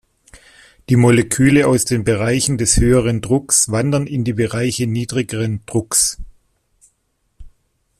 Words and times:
Die 0.89 0.95
Moleküle 0.95 1.67
aus 1.67 1.85
den 1.85 2.03
Bereichen 2.03 2.57
des 2.57 2.77
höheren 2.77 3.21
Drucks 3.21 3.69
wandern 3.71 4.07
in 4.07 4.23
die 4.23 4.33
Bereiche 4.33 4.87
niedrigeren 4.87 5.61
Drucks. 5.67 6.17